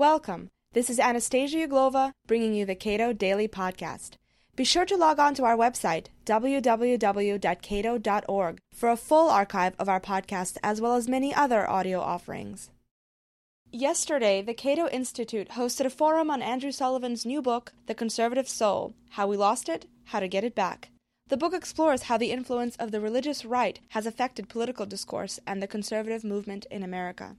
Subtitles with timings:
[0.00, 0.48] Welcome.
[0.72, 4.12] This is Anastasia Uglova bringing you the Cato Daily Podcast.
[4.56, 7.38] Be sure to log on to our website, www.cato.org,
[8.72, 12.70] for a full archive of our podcast as well as many other audio offerings.
[13.70, 18.94] Yesterday, the Cato Institute hosted a forum on Andrew Sullivan's new book, The Conservative Soul
[19.10, 20.88] How We Lost It, How to Get It Back.
[21.28, 25.62] The book explores how the influence of the religious right has affected political discourse and
[25.62, 27.36] the conservative movement in America.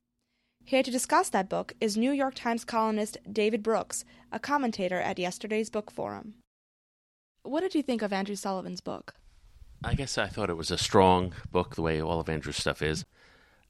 [0.63, 5.19] Here to discuss that book is New York Times columnist David Brooks, a commentator at
[5.19, 6.35] yesterday's book forum.
[7.43, 9.15] What did you think of Andrew Sullivan's book?
[9.83, 12.81] I guess I thought it was a strong book, the way all of Andrew's stuff
[12.81, 13.03] is.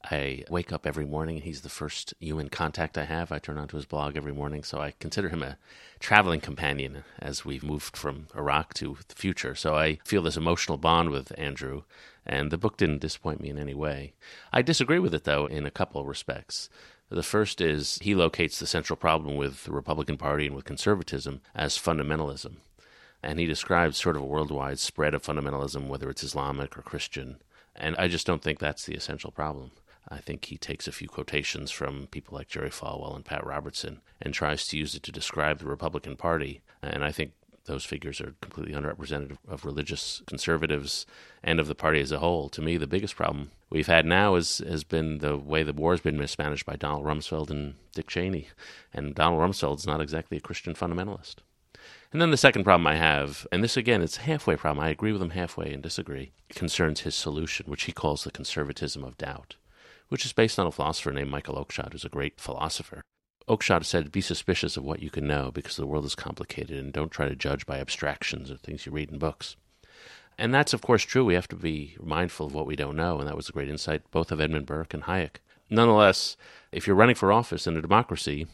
[0.04, 3.32] I wake up every morning and he's the first human contact I have.
[3.32, 5.58] I turn onto his blog every morning, so I consider him a
[6.00, 9.56] traveling companion as we've moved from Iraq to the future.
[9.56, 11.84] So I feel this emotional bond with Andrew,
[12.26, 14.14] and the book didn't disappoint me in any way.
[14.54, 16.70] I disagree with it, though, in a couple of respects.
[17.10, 21.42] The first is he locates the central problem with the Republican Party and with conservatism
[21.54, 22.58] as fundamentalism.
[23.22, 27.42] And he describes sort of a worldwide spread of fundamentalism, whether it's Islamic or Christian.
[27.76, 29.72] And I just don't think that's the essential problem.
[30.08, 34.02] I think he takes a few quotations from people like Jerry Falwell and Pat Robertson
[34.22, 36.62] and tries to use it to describe the Republican Party.
[36.82, 37.34] And I think
[37.66, 41.06] those figures are completely unrepresentative of religious conservatives
[41.44, 42.50] and of the party as a whole.
[42.50, 45.94] To me, the biggest problem we've had now is, has been the way the war
[45.94, 48.48] has been mismanaged by Donald Rumsfeld and Dick Cheney.
[48.94, 51.36] And Donald Rumsfeld is not exactly a Christian fundamentalist.
[52.12, 54.84] And then the second problem I have, and this again, it's a halfway problem.
[54.84, 59.04] I agree with him halfway and disagree, concerns his solution, which he calls the conservatism
[59.04, 59.56] of doubt
[60.12, 63.02] which is based on a philosopher named Michael Oakeshott, who's a great philosopher.
[63.48, 66.94] Oakeshott said, Be suspicious of what you can know because the world is complicated and
[66.94, 69.56] don't try to judge by abstractions or things you read in books.
[70.38, 71.26] And that's, of course, true.
[71.26, 73.70] We have to be mindful of what we don't know, and that was a great
[73.70, 75.38] insight both of Edmund Burke and Hayek.
[75.70, 76.36] Nonetheless,
[76.72, 78.48] if you're running for office in a democracy,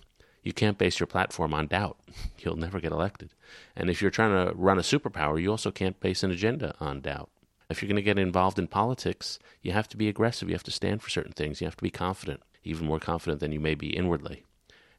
[0.44, 1.98] you can't base your platform on doubt.
[2.40, 3.30] You'll never get elected.
[3.76, 7.02] And if you're trying to run a superpower, you also can't base an agenda on
[7.02, 7.30] doubt.
[7.70, 10.48] If you're going to get involved in politics, you have to be aggressive.
[10.48, 11.60] You have to stand for certain things.
[11.60, 14.46] You have to be confident, even more confident than you may be inwardly.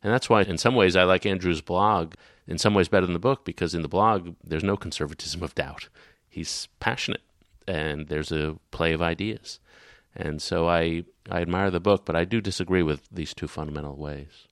[0.03, 2.14] And that's why, in some ways, I like Andrew's blog,
[2.47, 5.54] in some ways better than the book, because in the blog, there's no conservatism of
[5.54, 5.88] doubt.
[6.28, 7.22] He's passionate,
[7.66, 9.59] and there's a play of ideas.
[10.14, 13.97] And so I, I admire the book, but I do disagree with these two fundamental
[13.97, 14.47] ways.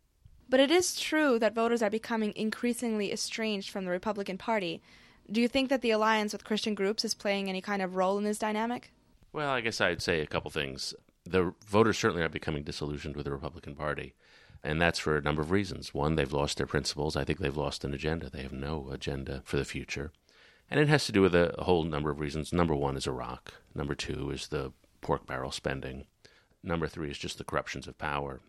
[0.48, 4.80] But it is true that voters are becoming increasingly estranged from the Republican Party.
[5.30, 8.16] Do you think that the alliance with Christian groups is playing any kind of role
[8.16, 8.92] in this dynamic?
[9.32, 10.94] Well, I guess I'd say a couple things.
[11.24, 14.14] The voters certainly are becoming disillusioned with the Republican Party,
[14.66, 15.94] and that's for a number of reasons.
[15.94, 17.16] One, they've lost their principles.
[17.16, 18.28] I think they've lost an agenda.
[18.28, 20.12] They have no agenda for the future.
[20.70, 22.52] And it has to do with a, whole number of reasons.
[22.52, 23.54] Number one is Iraq.
[23.74, 26.06] Number two is the pork barrel spending.
[26.62, 28.40] Number three is just the corruptions of power.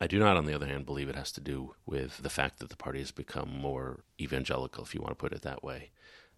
[0.00, 2.60] I do not, on the other hand, believe it has to do with the fact
[2.60, 5.90] that the party has become more evangelical, if you want to put it that way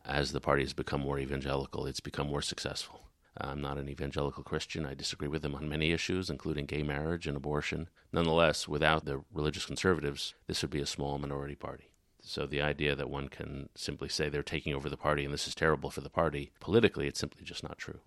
[0.07, 3.03] as the party has become more evangelical, it's become more successful.
[3.39, 4.87] I'm not an evangelical Christian.
[4.87, 7.89] I disagree with them on many issues, including gay marriage and abortion.
[8.13, 11.91] Nonetheless, without the religious conservatives, this would be a small minority party.
[12.23, 15.47] So the idea that one can simply say they're taking over the party and this
[15.47, 18.01] is terrible for the party, politically, it's simply just not true.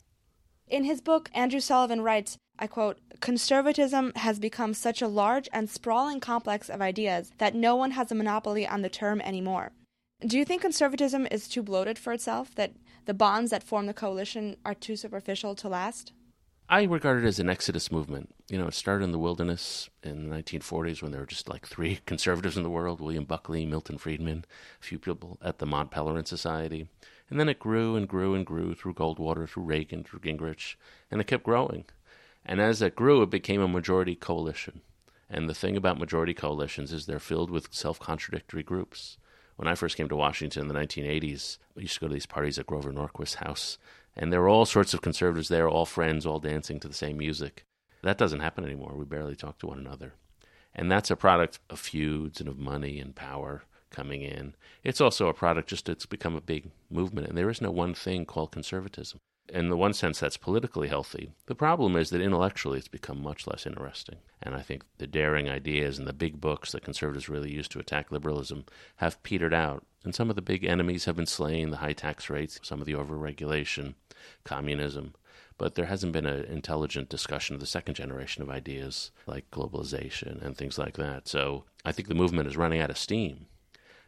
[0.67, 5.69] In his book, Andrew Sullivan writes, I quote, Conservatism has become such a large and
[5.69, 9.71] sprawling complex of ideas that no one has a monopoly on the term anymore.
[10.21, 12.73] Do you think conservatism is too bloated for itself, that
[13.09, 16.13] the bonds that form the coalition are too superficial to last?
[16.69, 18.35] I regard it as an exodus movement.
[18.49, 21.65] You know, it started in the wilderness in the 1940s when there were just like
[21.65, 24.45] three conservatives in the world William Buckley, Milton Friedman,
[24.79, 26.87] a few people at the Mont Pelerin Society.
[27.31, 30.75] And then it grew and grew and grew through Goldwater, through Reagan, through Gingrich,
[31.09, 31.85] and it kept growing.
[32.45, 34.81] And as it grew, it became a majority coalition.
[35.27, 39.17] And the thing about majority coalitions is they're filled with self contradictory groups
[39.59, 42.25] when I first came to Washington in the 1980s, I used to go to these
[42.25, 43.77] parties at Grover Norquist's house,
[44.15, 47.17] and there were all sorts of conservatives there, all friends, all dancing to the same
[47.17, 47.65] music.
[48.01, 48.93] That doesn't happen anymore.
[48.95, 50.13] We barely talk to one another.
[50.73, 54.55] And that's a product of feuds and of money and power coming in.
[54.81, 57.93] It's also a product just it's become a big movement, and there is no one
[57.93, 59.19] thing called conservatism
[59.53, 61.31] in the one sense, that's politically healthy.
[61.47, 64.17] The problem is that intellectually it's become much less interesting.
[64.41, 67.79] And I think the daring ideas and the big books that conservatives really use to
[67.79, 68.65] attack liberalism
[68.97, 69.85] have petered out.
[70.03, 72.85] And some of the big enemies have been slain the high tax rates, some of
[72.85, 73.95] the overregulation,
[74.43, 75.13] communism.
[75.57, 80.41] But there hasn't been an intelligent discussion of the second generation of ideas like globalization
[80.41, 81.27] and things like that.
[81.27, 83.47] So I think the movement is running out of steam.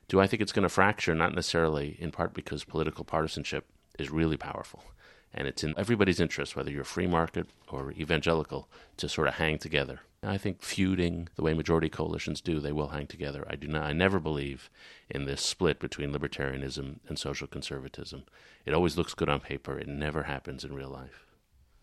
[0.07, 1.13] Do I think it's going to fracture?
[1.13, 3.65] Not necessarily, in part because political partisanship
[3.99, 4.83] is really powerful
[5.33, 9.57] And it's in everybody's interest, whether you're free market or evangelical, to sort of hang
[9.57, 10.01] together.
[10.23, 13.43] I think feuding the way majority coalitions do, they will hang together.
[13.49, 13.83] I do not.
[13.83, 14.69] I never believe
[15.09, 18.23] in this split between libertarianism and social conservatism.
[18.65, 19.79] It always looks good on paper.
[19.79, 21.25] It never happens in real life.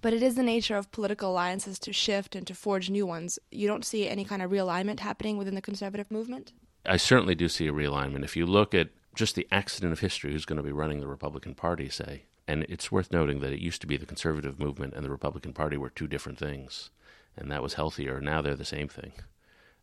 [0.00, 3.41] But it is the nature of political alliances to shift and to forge new ones.
[3.50, 6.53] You don't see any kind of realignment happening within the conservative movement?
[6.87, 8.23] I certainly do see a realignment.
[8.23, 11.09] If you look at just the accident of history, who's going to be running the
[11.09, 14.95] Republican Party, say, and it's worth noting that it used to be the conservative movement
[14.95, 16.91] and the Republican Party were two different things
[17.39, 18.21] and that was healthier.
[18.21, 19.12] Now they're the same thing.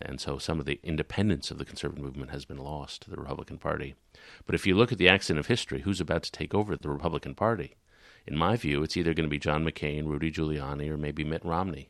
[0.01, 3.15] And so some of the independence of the conservative movement has been lost to the
[3.15, 3.95] Republican Party.
[4.45, 6.89] But if you look at the accident of history, who's about to take over the
[6.89, 7.75] Republican Party?
[8.27, 11.45] In my view, it's either going to be John McCain, Rudy Giuliani, or maybe Mitt
[11.45, 11.89] Romney.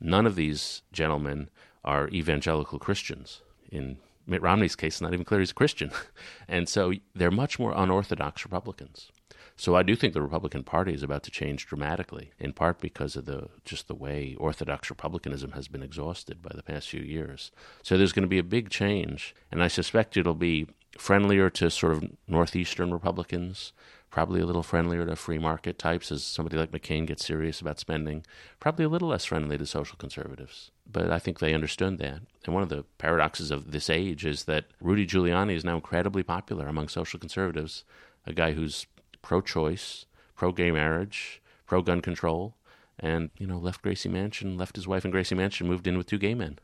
[0.00, 1.48] None of these gentlemen
[1.84, 3.40] are evangelical Christians.
[3.70, 3.96] In
[4.26, 5.90] Mitt Romney's case, it's not even clear he's a Christian.
[6.48, 9.10] and so they're much more unorthodox Republicans.
[9.56, 13.14] So I do think the Republican Party is about to change dramatically, in part because
[13.14, 17.52] of the just the way orthodox republicanism has been exhausted by the past few years.
[17.82, 20.66] So there's going to be a big change, and I suspect it'll be
[20.98, 23.72] friendlier to sort of northeastern Republicans,
[24.10, 27.80] probably a little friendlier to free market types as somebody like McCain gets serious about
[27.80, 28.24] spending,
[28.60, 30.70] probably a little less friendly to social conservatives.
[30.90, 32.20] But I think they understood that.
[32.44, 36.22] And one of the paradoxes of this age is that Rudy Giuliani is now incredibly
[36.22, 37.84] popular among social conservatives,
[38.26, 38.86] a guy who's
[39.24, 40.04] pro choice,
[40.36, 42.54] pro gay marriage, pro gun control,
[43.00, 46.06] and, you know, left Gracie Mansion, left his wife in Gracie Mansion, moved in with
[46.06, 46.58] two gay men.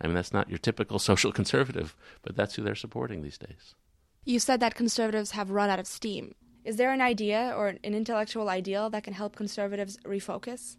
[0.00, 3.74] I mean, that's not your typical social conservative, but that's who they're supporting these days.
[4.24, 6.34] You said that conservatives have run out of steam.
[6.64, 10.76] Is there an idea or an intellectual ideal that can help conservatives refocus?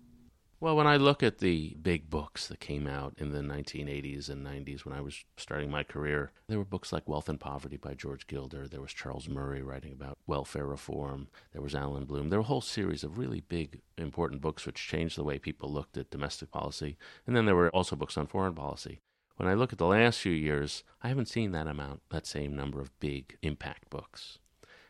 [0.62, 4.46] Well, when I look at the big books that came out in the 1980s and
[4.46, 7.96] 90s when I was starting my career, there were books like Wealth and Poverty by
[7.96, 8.68] George Gilder.
[8.68, 11.30] There was Charles Murray writing about welfare reform.
[11.52, 12.30] There was Allan Bloom.
[12.30, 15.74] There were a whole series of really big, important books which changed the way people
[15.74, 16.96] looked at domestic policy.
[17.26, 19.02] And then there were also books on foreign policy.
[19.38, 22.56] When I look at the last few years, I haven't seen that amount, that same
[22.56, 24.38] number of big impact books.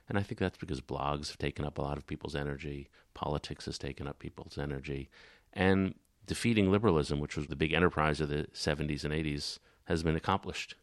[0.09, 3.63] And I think that's because blogs have taken up a lot of people's energy, politics
[3.65, 5.09] has taken up people's energy,
[5.53, 5.95] and
[6.25, 10.75] defeating liberalism, which was the big enterprise of the 70s and 80s, has been accomplished.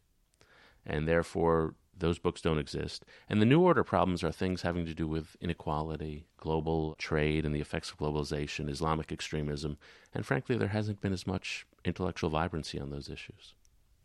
[0.85, 3.05] And therefore, those books don't exist.
[3.29, 7.55] And the New Order problems are things having to do with inequality, global trade, and
[7.55, 9.79] the effects of globalization, Islamic extremism.
[10.15, 13.55] And frankly, there hasn't been as much intellectual vibrancy on those issues.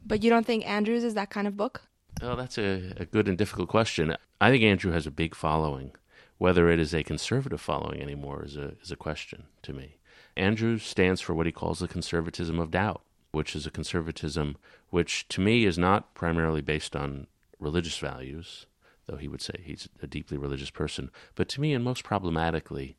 [0.05, 1.83] But you don't think Andrews is that kind of book?
[2.21, 4.15] Well, that's a, a good and difficult question.
[4.39, 5.91] I think Andrew has a big following.
[6.37, 9.97] Whether it is a conservative following anymore is a, is a question to me.
[10.35, 13.01] Andrews stands for what he calls the conservatism of doubt,
[13.31, 14.57] which is a conservatism
[14.89, 17.27] which, to me, is not primarily based on
[17.59, 18.65] religious values,
[19.05, 21.09] though he would say he's a deeply religious person.
[21.35, 22.95] But to me, and most problematically,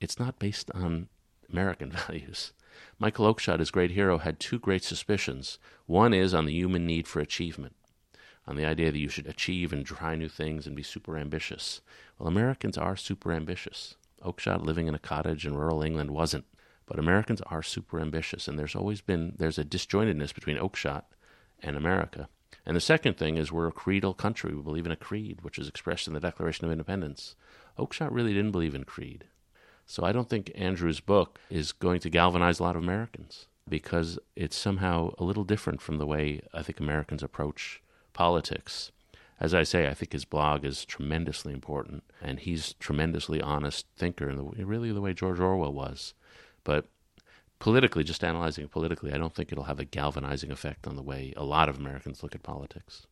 [0.00, 1.08] it's not based on
[1.50, 2.52] American values.
[2.98, 5.58] Michael Oakeshott, his great hero, had two great suspicions.
[5.86, 7.74] One is on the human need for achievement,
[8.46, 11.80] on the idea that you should achieve and try new things and be super ambitious.
[12.18, 13.96] Well, Americans are super ambitious.
[14.24, 16.44] Oakeshott, living in a cottage in rural England, wasn't.
[16.92, 21.04] But Americans are super ambitious, and there's always been there's a disjointedness between Oakeshott
[21.62, 22.28] and America.
[22.66, 24.54] And the second thing is we're a creedal country.
[24.54, 27.34] We believe in a creed, which is expressed in the Declaration of Independence.
[27.78, 29.24] Oakeshott really didn't believe in creed.
[29.86, 34.18] So I don't think Andrew's book is going to galvanize a lot of Americans because
[34.36, 37.80] it's somehow a little different from the way I think Americans approach
[38.12, 38.92] politics.
[39.40, 44.28] As I say, I think his blog is tremendously important, and he's tremendously honest thinker,
[44.28, 46.12] in the, really the way George Orwell was.
[46.64, 46.86] But
[47.58, 51.02] politically, just analyzing it politically, I don't think it'll have a galvanizing effect on the
[51.02, 53.06] way a lot of Americans look at politics.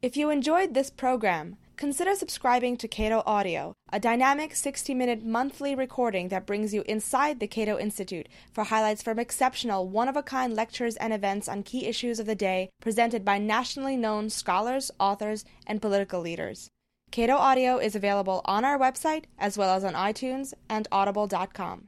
[0.00, 5.74] If you enjoyed this program, consider subscribing to Cato Audio, a dynamic 60 minute monthly
[5.74, 10.22] recording that brings you inside the Cato Institute for highlights from exceptional, one of a
[10.22, 14.92] kind lectures and events on key issues of the day presented by nationally known scholars,
[15.00, 16.70] authors, and political leaders.
[17.10, 21.87] Cato Audio is available on our website as well as on iTunes and audible.com.